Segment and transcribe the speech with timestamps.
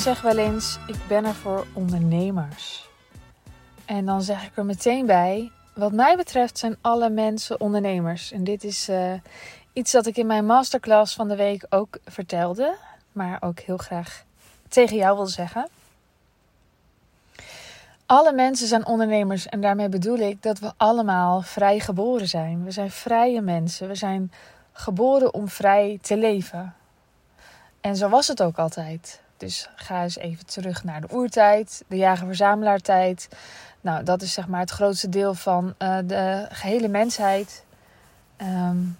[0.00, 2.88] zeg wel eens, ik ben er voor ondernemers.
[3.84, 8.32] En dan zeg ik er meteen bij, wat mij betreft zijn alle mensen ondernemers.
[8.32, 9.12] En dit is uh,
[9.72, 12.76] iets dat ik in mijn masterclass van de week ook vertelde,
[13.12, 14.24] maar ook heel graag
[14.68, 15.68] tegen jou wil zeggen.
[18.06, 22.64] Alle mensen zijn ondernemers en daarmee bedoel ik dat we allemaal vrij geboren zijn.
[22.64, 23.88] We zijn vrije mensen.
[23.88, 24.32] We zijn
[24.72, 26.74] geboren om vrij te leven.
[27.80, 29.20] En zo was het ook altijd.
[29.40, 33.28] Dus ga eens even terug naar de oertijd, de jager-verzamelaartijd.
[33.80, 37.64] Nou, dat is zeg maar het grootste deel van uh, de gehele mensheid.
[38.42, 38.98] Um,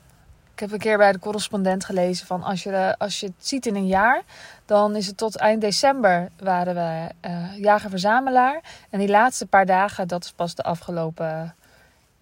[0.52, 3.66] ik heb een keer bij de correspondent gelezen van als je, als je het ziet
[3.66, 4.22] in een jaar,
[4.64, 8.60] dan is het tot eind december waren we uh, jager-verzamelaar.
[8.90, 11.54] En die laatste paar dagen, dat is pas de afgelopen,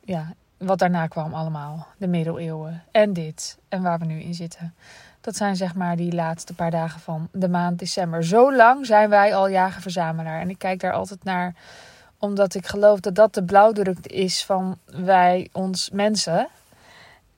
[0.05, 1.87] ja, wat daarna kwam allemaal.
[1.97, 4.75] De middeleeuwen en dit en waar we nu in zitten.
[5.29, 8.24] Dat zijn zeg maar die laatste paar dagen van de maand december.
[8.24, 10.40] Zo lang zijn wij al jager-verzamelaar.
[10.40, 11.54] En ik kijk daar altijd naar,
[12.18, 16.48] omdat ik geloof dat dat de blauwdruk is van wij, ons mensen.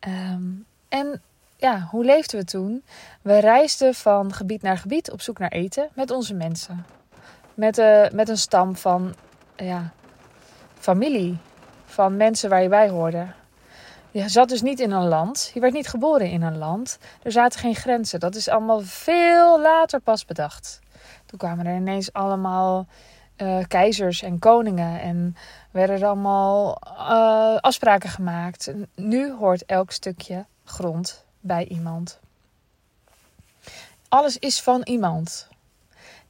[0.09, 1.23] Um, en
[1.57, 2.83] ja, hoe leefden we toen?
[3.23, 6.87] We reisden van gebied naar gebied op zoek naar eten met onze mensen.
[7.55, 9.15] Met, uh, met een stam van
[9.57, 9.93] ja,
[10.79, 11.39] familie,
[11.85, 13.27] van mensen waar je bij hoorde.
[14.13, 15.51] Je zat dus niet in een land.
[15.55, 16.99] Je werd niet geboren in een land.
[17.23, 18.21] Er zaten geen grenzen.
[18.21, 20.81] Dat is allemaal veel later pas bedacht.
[21.27, 22.87] Toen kwamen er ineens allemaal
[23.37, 25.01] uh, keizers en koningen.
[25.01, 25.37] En
[25.71, 28.73] werden er allemaal uh, afspraken gemaakt.
[28.95, 32.21] Nu hoort elk stukje grond bij iemand.
[34.09, 35.49] Alles is van iemand.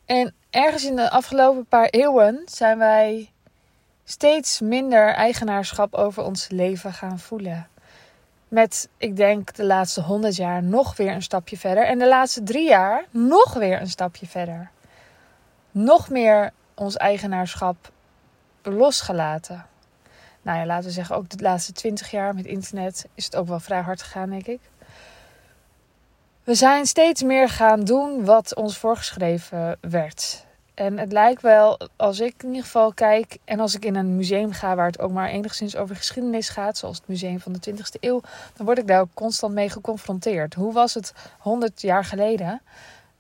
[0.05, 3.31] En ergens in de afgelopen paar eeuwen zijn wij
[4.11, 7.69] steeds minder eigenaarschap over ons leven gaan voelen.
[8.48, 11.86] Met, ik denk, de laatste honderd jaar nog weer een stapje verder.
[11.86, 14.70] En de laatste drie jaar nog weer een stapje verder.
[15.70, 17.90] Nog meer ons eigenaarschap
[18.62, 19.64] losgelaten
[20.42, 23.46] nou ja, laten we zeggen, ook de laatste twintig jaar met internet is het ook
[23.46, 24.61] wel vrij hard gegaan, denk ik.
[26.45, 30.46] We zijn steeds meer gaan doen wat ons voorgeschreven werd.
[30.80, 34.17] En het lijkt wel, als ik in ieder geval kijk en als ik in een
[34.17, 37.70] museum ga waar het ook maar enigszins over geschiedenis gaat, zoals het museum van de
[37.70, 38.20] 20e eeuw,
[38.57, 40.55] dan word ik daar ook constant mee geconfronteerd.
[40.55, 42.61] Hoe was het 100 jaar geleden?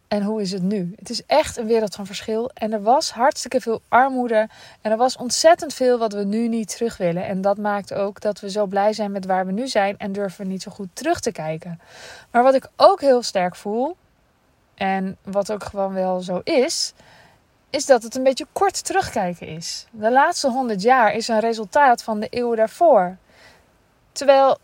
[0.08, 0.92] En hoe is het nu?
[0.96, 2.50] Het is echt een wereld van verschil.
[2.54, 4.48] En er was hartstikke veel armoede.
[4.80, 7.26] En er was ontzettend veel wat we nu niet terug willen.
[7.26, 9.98] En dat maakt ook dat we zo blij zijn met waar we nu zijn.
[9.98, 11.80] En durven niet zo goed terug te kijken.
[12.30, 13.96] Maar wat ik ook heel sterk voel.
[14.74, 16.94] En wat ook gewoon wel zo is.
[17.70, 19.86] Is dat het een beetje kort terugkijken is.
[19.90, 23.16] De laatste honderd jaar is een resultaat van de eeuwen daarvoor.
[24.12, 24.58] Terwijl.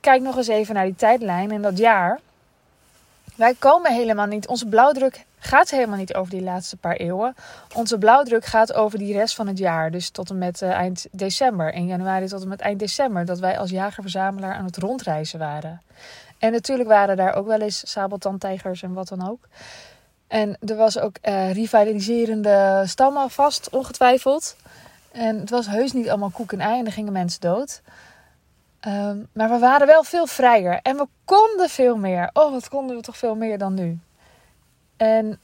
[0.00, 2.20] Kijk nog eens even naar die tijdlijn en dat jaar.
[3.36, 4.46] Wij komen helemaal niet.
[4.46, 7.34] Onze blauwdruk gaat helemaal niet over die laatste paar eeuwen.
[7.74, 9.90] Onze blauwdruk gaat over die rest van het jaar.
[9.90, 11.72] Dus tot en met uh, eind december.
[11.72, 13.24] 1 januari tot en met eind december.
[13.24, 15.82] Dat wij als jager-verzamelaar aan het rondreizen waren.
[16.38, 19.48] En natuurlijk waren daar ook wel eens sabeltandtijgers en wat dan ook.
[20.26, 24.56] En er was ook uh, rivaliserende stammen vast, ongetwijfeld.
[25.12, 27.82] En het was heus niet allemaal koek en ei en er gingen mensen dood.
[28.80, 32.30] Ehm, maar we waren wel veel vrijer en we konden veel meer.
[32.32, 33.98] Oh, wat konden we toch veel meer dan nu?
[34.96, 35.38] En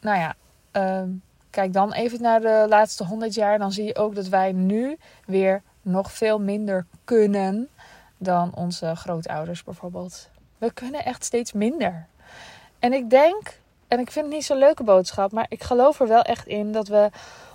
[0.00, 0.34] nou ja,
[0.70, 1.08] ehm,
[1.50, 3.58] kijk dan even naar de laatste 100 jaar.
[3.58, 7.68] Dan zie je ook dat wij nu weer nog veel minder kunnen
[8.16, 10.28] dan onze grootouders bijvoorbeeld.
[10.58, 12.06] We kunnen echt steeds minder.
[12.78, 16.08] En ik denk, en ik vind het niet zo'n leuke boodschap, maar ik geloof er
[16.08, 17.10] wel echt in dat we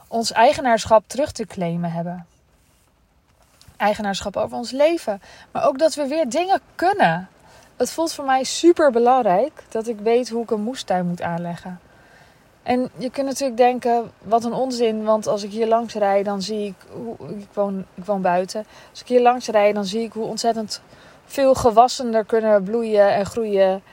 [0.08, 2.26] ons eigenaarschap terug te claimen hebben
[3.84, 5.22] eigenaarschap over ons leven.
[5.52, 7.28] Maar ook dat we weer dingen kunnen.
[7.76, 11.80] Het voelt voor mij super belangrijk dat ik weet hoe ik een moestuin moet aanleggen.
[12.64, 16.42] En je kunt natuurlijk denken, wat een onzin, want als ik hier langs rijd, dan
[16.42, 18.66] zie ik, hoe, ik, woon, ik woon buiten.
[18.90, 20.82] Als ik hier langs rijd, dan zie ik hoe ontzettend
[21.26, 23.84] veel gewassen er kunnen bloeien en groeien.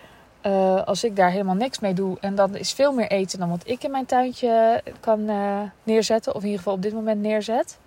[0.47, 2.17] Uh, als ik daar helemaal niks mee doe.
[2.21, 6.35] En dan is veel meer eten dan wat ik in mijn tuintje kan uh, neerzetten.
[6.35, 7.79] Of in ieder geval op dit moment neerzet.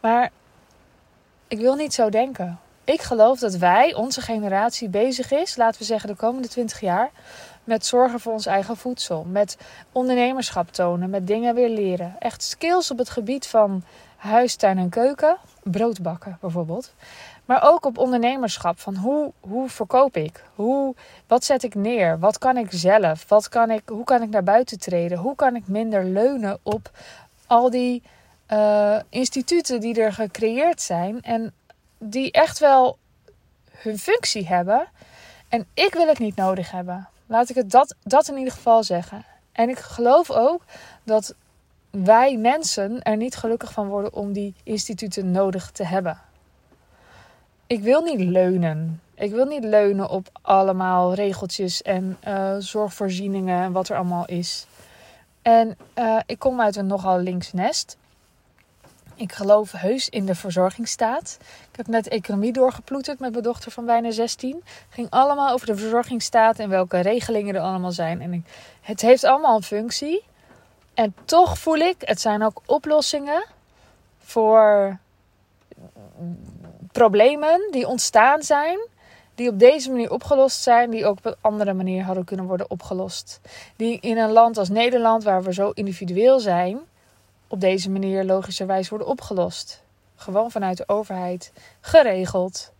[0.00, 0.30] Maar
[1.48, 2.58] ik wil niet zo denken.
[2.84, 7.10] Ik geloof dat wij, onze generatie, bezig is, laten we zeggen de komende 20 jaar,
[7.68, 9.24] met zorgen voor ons eigen voedsel.
[9.24, 9.56] Met
[9.92, 12.16] ondernemerschap tonen, met dingen weer leren.
[12.18, 13.82] Echt skills op het gebied van
[14.16, 15.36] huis, tuin en keuken.
[15.62, 16.92] Brood bakken bijvoorbeeld.
[17.44, 18.78] Maar ook op ondernemerschap.
[18.78, 20.44] Van hoe, hoe verkoop ik?
[20.54, 20.94] Hoe,
[21.26, 22.18] wat zet ik neer?
[22.18, 23.28] Wat kan ik zelf?
[23.28, 25.18] Wat kan ik, hoe kan ik naar buiten treden?
[25.18, 26.90] Hoe kan ik minder leunen op
[27.46, 28.02] al die
[28.52, 31.52] uh, instituten die er gecreëerd zijn en
[31.98, 32.98] die echt wel
[33.70, 34.88] hun functie hebben.
[35.48, 37.08] En ik wil het niet nodig hebben.
[37.28, 39.24] Laat ik het dat, dat in ieder geval zeggen.
[39.52, 40.62] En ik geloof ook
[41.04, 41.34] dat
[41.90, 46.18] wij mensen er niet gelukkig van worden om die instituten nodig te hebben.
[47.66, 49.00] Ik wil niet leunen.
[49.14, 54.66] Ik wil niet leunen op allemaal regeltjes en uh, zorgvoorzieningen en wat er allemaal is.
[55.42, 57.96] En uh, ik kom uit een nogal links nest.
[59.18, 61.38] Ik geloof heus in de verzorgingsstaat.
[61.70, 64.64] Ik heb net economie doorgeploeterd met mijn dochter van bijna 16.
[64.88, 68.20] Ging allemaal over de verzorgingsstaat en welke regelingen er allemaal zijn.
[68.20, 68.42] En ik,
[68.80, 70.24] het heeft allemaal een functie.
[70.94, 73.44] En toch voel ik, het zijn ook oplossingen
[74.18, 74.98] voor
[76.92, 78.78] problemen die ontstaan zijn.
[79.34, 82.70] Die op deze manier opgelost zijn, die ook op een andere manier hadden kunnen worden
[82.70, 83.40] opgelost.
[83.76, 86.80] Die in een land als Nederland, waar we zo individueel zijn,
[87.48, 89.82] op deze manier logischerwijs worden opgelost.
[90.16, 92.72] Gewoon vanuit de overheid, geregeld.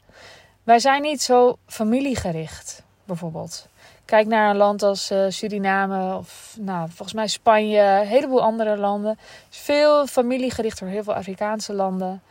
[0.63, 3.69] Wij zijn niet zo familiegericht, bijvoorbeeld.
[4.05, 8.77] Kijk naar een land als uh, Suriname of nou, volgens mij Spanje, een heleboel andere
[8.77, 9.19] landen.
[9.49, 12.23] Veel familiegericht door heel veel Afrikaanse landen.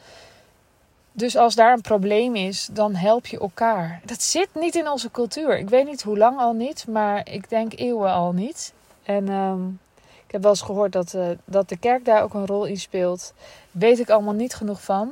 [1.12, 4.02] Dus als daar een probleem is, dan help je elkaar.
[4.06, 5.58] Dat zit niet in onze cultuur.
[5.58, 8.74] Ik weet niet hoe lang al niet, maar ik denk eeuwen al niet.
[9.04, 9.80] En um,
[10.28, 12.78] ik heb wel eens gehoord dat, uh, dat de kerk daar ook een rol in
[12.78, 13.34] speelt.
[13.72, 15.12] Weet ik allemaal niet genoeg van.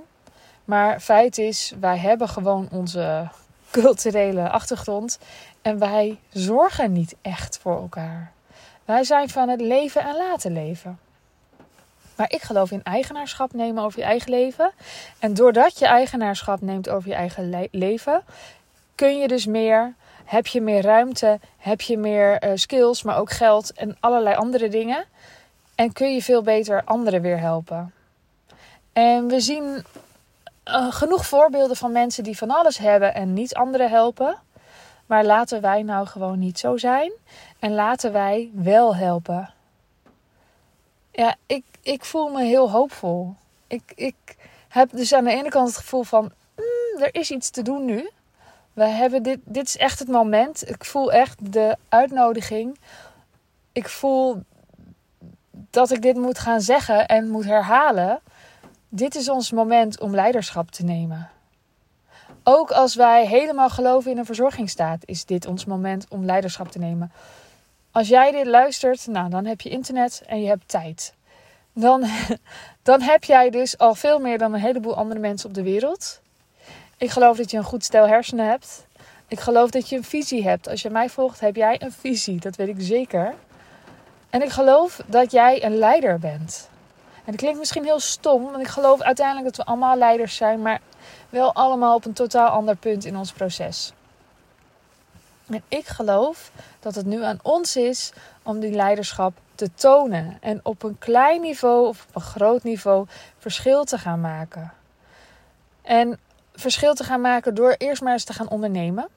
[0.66, 3.28] Maar feit is, wij hebben gewoon onze
[3.72, 5.20] culturele achtergrond.
[5.62, 8.32] En wij zorgen niet echt voor elkaar.
[8.86, 11.00] Wij zijn van het leven en laten leven.
[12.16, 14.72] Maar ik geloof in eigenaarschap nemen over je eigen leven.
[15.20, 18.24] En doordat je eigenaarschap neemt over je eigen leven,
[18.96, 19.94] kun je dus meer,
[20.26, 24.70] heb je meer ruimte, heb je meer uh, skills, maar ook geld en allerlei andere
[24.70, 25.06] dingen.
[25.76, 27.94] En kun je veel beter anderen weer helpen.
[28.94, 29.86] En we zien
[30.66, 34.38] uh, genoeg voorbeelden van mensen die van alles hebben en niet anderen helpen.
[35.06, 37.12] Maar laten wij nou gewoon niet zo zijn.
[37.60, 39.54] En laten wij wel helpen.
[41.12, 43.36] Ja, ik, ik voel me heel hoopvol.
[43.68, 44.16] Ik, ik
[44.68, 46.32] heb dus aan de ene kant het gevoel van...
[46.56, 48.10] Mm, er is iets te doen nu.
[48.76, 50.70] We hebben dit, dit is echt het moment.
[50.70, 52.80] Ik voel echt de uitnodiging.
[53.72, 54.44] Ik voel
[55.52, 58.20] dat ik dit moet gaan zeggen en moet herhalen.
[58.90, 61.30] Dit is ons moment om leiderschap te nemen.
[62.44, 66.80] Ook als wij helemaal geloven in een verzorgingsstaat, is dit ons moment om leiderschap te
[66.80, 67.12] nemen.
[67.92, 71.14] Als jij dit luistert, nou, dan heb je internet en je hebt tijd.
[71.74, 72.06] Dan,
[72.84, 76.22] dan heb jij dus al veel meer dan een heleboel andere mensen op de wereld.
[76.98, 78.86] Ik geloof dat je een goed stel hersenen hebt.
[79.28, 80.70] Ik geloof dat je een visie hebt.
[80.70, 82.40] Als je mij volgt, heb jij een visie.
[82.40, 83.34] Dat weet ik zeker.
[84.30, 86.70] En ik geloof dat jij een leider bent.
[87.16, 90.62] En dat klinkt misschien heel stom, want ik geloof uiteindelijk dat we allemaal leiders zijn,
[90.62, 90.82] maar
[91.30, 93.94] wel allemaal op een totaal ander punt in ons proces.
[95.48, 98.12] En ik geloof dat het nu aan ons is
[98.44, 100.38] om die leiderschap te tonen.
[100.42, 103.06] En op een klein niveau of op een groot niveau
[103.38, 104.74] verschil te gaan maken.
[105.82, 106.20] En
[106.56, 109.08] verschil te gaan maken door eerst maar eens te gaan ondernemen.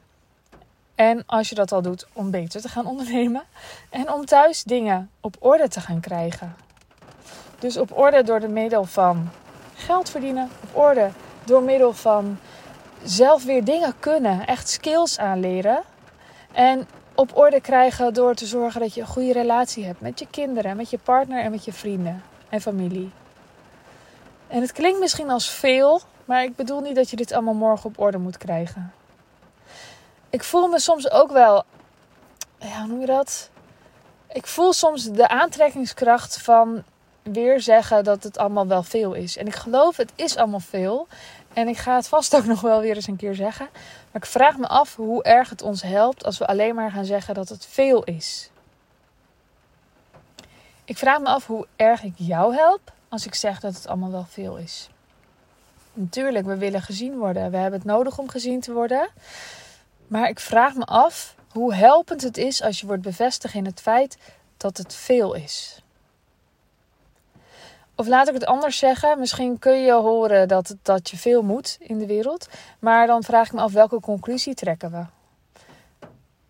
[0.94, 3.42] En als je dat al doet, om beter te gaan ondernemen.
[3.90, 6.56] En om thuis dingen op orde te gaan krijgen.
[7.58, 9.30] Dus op orde door de middel van
[9.74, 10.50] geld verdienen.
[10.62, 11.10] Op orde
[11.44, 12.38] door middel van
[13.02, 14.46] zelf weer dingen kunnen.
[14.46, 15.82] Echt skills aanleren.
[16.52, 20.26] En op orde krijgen door te zorgen dat je een goede relatie hebt met je
[20.30, 23.10] kinderen, met je partner en met je vrienden en familie.
[24.46, 27.86] En het klinkt misschien als veel, maar ik bedoel niet dat je dit allemaal morgen
[27.86, 28.92] op orde moet krijgen.
[30.30, 31.64] Ik voel me soms ook wel,
[32.58, 33.50] ja, hoe noem je dat?
[34.32, 36.82] Ik voel soms de aantrekkingskracht van
[37.22, 39.36] weer zeggen dat het allemaal wel veel is.
[39.36, 41.06] En ik geloof, het is allemaal veel.
[41.52, 43.68] En ik ga het vast ook nog wel weer eens een keer zeggen.
[44.12, 47.04] Maar ik vraag me af hoe erg het ons helpt als we alleen maar gaan
[47.04, 48.50] zeggen dat het veel is.
[50.84, 54.10] Ik vraag me af hoe erg ik jou help als ik zeg dat het allemaal
[54.10, 54.88] wel veel is.
[55.98, 57.50] Natuurlijk, we willen gezien worden.
[57.50, 59.08] We hebben het nodig om gezien te worden.
[60.06, 63.80] Maar ik vraag me af hoe helpend het is als je wordt bevestigd in het
[63.80, 64.18] feit
[64.56, 65.82] dat het veel is.
[67.94, 69.18] Of laat ik het anders zeggen.
[69.18, 72.48] Misschien kun je horen dat, dat je veel moet in de wereld.
[72.78, 75.04] Maar dan vraag ik me af welke conclusie trekken we.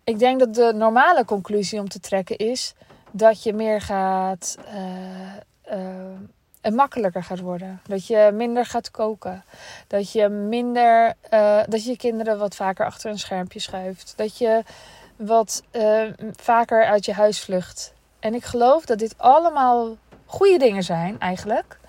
[0.03, 2.73] Ik denk dat de normale conclusie om te trekken is
[3.11, 4.57] dat je meer gaat.
[4.73, 6.19] Uh, uh,
[6.61, 7.81] en makkelijker gaat worden.
[7.87, 9.43] Dat je minder gaat koken.
[9.87, 11.13] Dat je minder.
[11.33, 14.13] Uh, dat je kinderen wat vaker achter een schermpje schuift.
[14.15, 14.63] Dat je
[15.15, 15.63] wat
[16.35, 17.93] vaker uit je huis vlucht.
[18.19, 21.79] En ik geloof dat dit allemaal goede dingen zijn eigenlijk,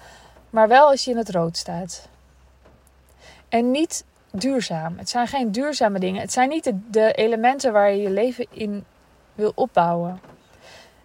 [0.50, 2.08] maar wel als je in het rood staat.
[3.48, 4.98] En niet duurzaam.
[4.98, 6.20] Het zijn geen duurzame dingen.
[6.20, 8.84] Het zijn niet de, elementen waar je je leven in
[9.34, 10.20] wil opbouwen.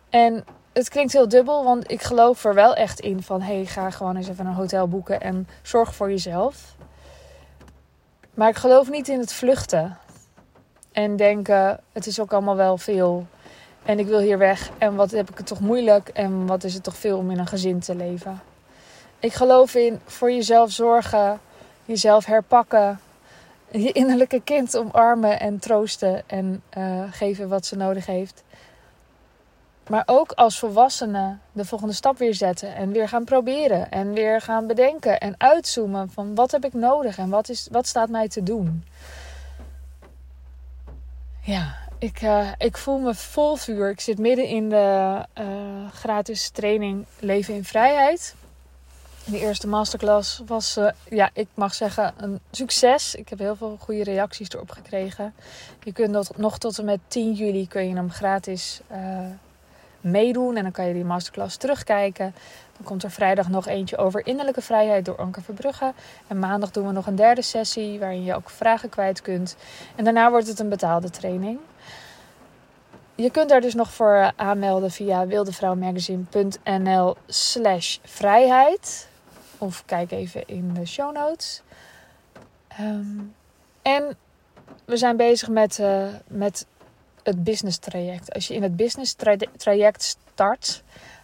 [0.10, 3.41] En het klinkt heel dubbel, want ik geloof er wel echt in van...
[3.41, 6.75] hey, ga gewoon eens even een hotel boeken en zorg voor jezelf.
[8.34, 9.98] Maar ik geloof niet in het vluchten.
[10.91, 13.27] En denken, het is ook allemaal wel veel.
[13.84, 14.70] En ik wil hier weg.
[14.77, 16.10] En wat heb ik het toch moeilijk.
[16.10, 18.41] En wat is het toch veel om in een gezin te leven.
[19.20, 21.39] Ik geloof in voor jezelf zorgen.
[21.86, 23.00] Jezelf herpakken.
[23.72, 26.24] Je innerlijke kind omarmen en troosten.
[26.27, 28.44] En uh, geven wat ze nodig heeft.
[29.89, 32.75] Maar ook als volwassene de volgende stap weer zetten.
[32.75, 33.92] En weer gaan proberen.
[33.92, 35.20] En weer gaan bedenken.
[35.20, 37.18] En uitzoomen van wat heb ik nodig.
[37.18, 38.86] En wat, is, wat staat mij te doen.
[41.42, 43.89] Ja, ik, uh, ik voel me vol vuur.
[43.89, 45.46] Ik zit midden in de uh,
[45.94, 48.36] gratis training Leven in Vrijheid.
[49.25, 53.15] De eerste masterclass was, uh, ja, ik mag zeggen, een succes.
[53.15, 55.34] Ik heb heel veel goede reacties erop gekregen.
[55.84, 58.82] Je kunt dat nog tot en met 10 juli kun je hem gratis
[60.06, 60.56] meedoen.
[60.56, 62.36] En dan kan je die masterclass terugkijken.
[62.78, 65.94] Dan komt er vrijdag nog eentje over innerlijke vrijheid door Anker Verbrugge.
[66.28, 69.56] En maandag doen we nog een derde sessie waarin je ook vragen kwijt kunt.
[69.96, 71.60] En daarna wordt het een betaalde training.
[73.16, 79.08] Je kunt daar dus nog voor aanmelden via wildevrouwmagazine.nl slash vrijheid.
[79.58, 81.62] Of kijk even in de show notes.
[82.80, 83.34] Um,
[83.82, 84.18] en
[84.86, 86.66] we zijn bezig met, uh, met
[87.25, 88.34] het business traject.
[88.34, 89.15] Als je in het business
[89.58, 90.84] traject start,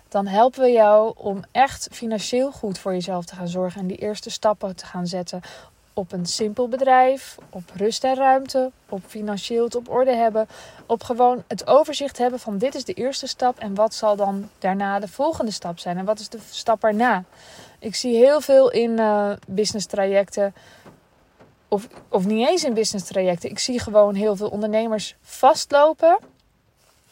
[0.10, 3.98] dan helpen we jou om echt financieel goed voor jezelf te gaan zorgen en die
[3.98, 5.42] eerste stappen te gaan zetten
[5.94, 10.48] op een simpel bedrijf, op rust en ruimte, op financieel het op orde hebben,
[10.86, 14.50] op gewoon het overzicht hebben van dit is de eerste stap en wat zal dan
[14.60, 17.24] daarna de volgende stap zijn en wat is de stap erna.
[17.80, 20.54] Ik zie heel veel in uh, business trajecten
[21.74, 23.50] of, of niet eens in business trajecten.
[23.50, 26.18] Ik zie gewoon heel veel ondernemers vastlopen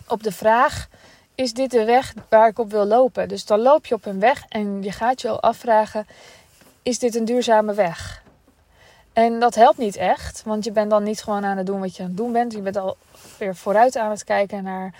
[0.07, 0.87] op de vraag:
[1.35, 3.27] is dit de weg waar ik op wil lopen?
[3.27, 6.07] Dus dan loop je op een weg en je gaat je al afvragen:
[6.83, 8.23] is dit een duurzame weg?
[9.13, 11.95] En dat helpt niet echt, want je bent dan niet gewoon aan het doen wat
[11.95, 12.53] je aan het doen bent.
[12.53, 12.97] Je bent al
[13.37, 14.93] weer vooruit aan het kijken naar: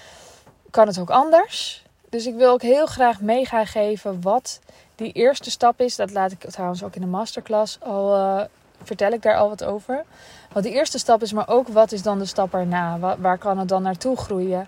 [0.70, 1.84] kan het ook anders?
[2.10, 4.60] Dus ik wil ook heel graag mee gaan geven wat
[4.96, 5.96] die eerste stap is.
[5.96, 8.44] Dat laat ik trouwens ook in de masterclass al uh,
[8.84, 10.04] vertel ik daar al wat over.
[10.52, 13.16] Want de eerste stap is, maar ook wat is dan de stap erna?
[13.20, 14.68] Waar, kan het dan naartoe groeien?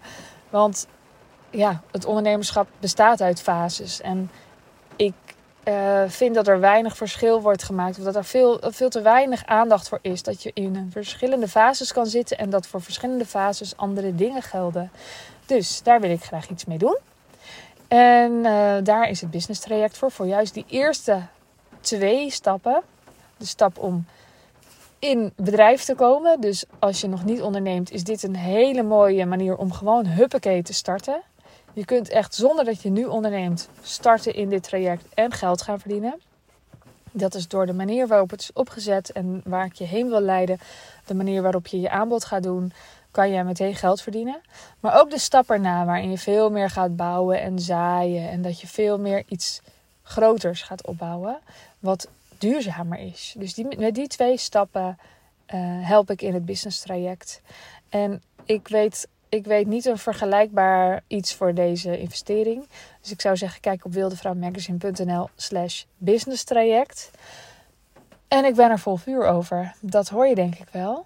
[0.49, 0.87] Want
[1.49, 4.01] ja, het ondernemerschap bestaat uit fases.
[4.01, 4.31] En
[4.95, 5.13] ik
[5.63, 7.97] uh, vind dat er weinig verschil wordt gemaakt.
[7.97, 10.23] Of dat er veel, veel te weinig aandacht voor is.
[10.23, 12.37] Dat je in verschillende fases kan zitten.
[12.37, 14.91] En dat voor verschillende fases andere dingen gelden.
[15.45, 16.97] Dus daar wil ik graag iets mee doen.
[17.87, 20.11] En uh, daar is het business traject voor.
[20.11, 21.21] Voor juist die eerste
[21.81, 22.81] twee stappen
[23.41, 24.05] de stap om
[24.99, 26.41] in bedrijf te komen.
[26.41, 30.63] Dus als je nog niet onderneemt, is dit een hele mooie manier om gewoon huppakee
[30.63, 31.21] te starten.
[31.73, 35.79] Je kunt echt zonder dat je nu onderneemt starten in dit traject en geld gaan
[35.79, 36.21] verdienen.
[37.11, 40.21] Dat is door de manier waarop het is opgezet en waar ik je heen wil
[40.21, 40.59] leiden.
[41.05, 42.73] De manier waarop je je aanbod gaat doen,
[43.11, 44.41] kan je meteen geld verdienen.
[44.79, 48.29] Maar ook de stap erna, waarin je veel meer gaat bouwen en zaaien.
[48.29, 49.61] En dat je veel meer iets
[50.03, 51.37] groters gaat opbouwen.
[51.79, 52.07] Wat
[52.41, 53.35] duurzamer is.
[53.37, 54.97] Dus die, met die twee stappen
[55.53, 57.41] uh, help ik in het business traject.
[57.89, 62.67] En ik weet, ik weet niet een vergelijkbaar iets voor deze investering.
[63.01, 67.11] Dus ik zou zeggen, kijk op wildevrouwmagazine.nl slash business traject.
[68.27, 69.75] En ik ben er vol vuur over.
[69.79, 71.05] Dat hoor je denk ik wel.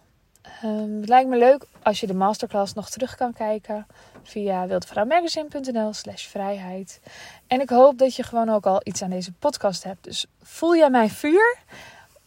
[0.63, 3.87] Um, het lijkt me leuk als je de masterclass nog terug kan kijken
[4.23, 6.99] via wildvrouwmagazine.nl slash vrijheid.
[7.47, 10.03] En ik hoop dat je gewoon ook al iets aan deze podcast hebt.
[10.03, 11.57] Dus voel jij mijn vuur?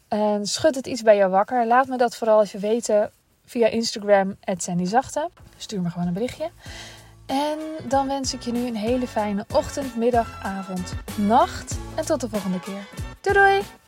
[0.09, 1.67] En schud het iets bij jou wakker?
[1.67, 3.11] Laat me dat vooral even weten
[3.45, 4.37] via Instagram,
[4.83, 5.31] Zachte.
[5.57, 6.51] Stuur me gewoon een berichtje.
[7.27, 7.59] En
[7.89, 11.79] dan wens ik je nu een hele fijne ochtend, middag, avond, nacht.
[11.97, 12.89] En tot de volgende keer.
[13.21, 13.88] Doei doei!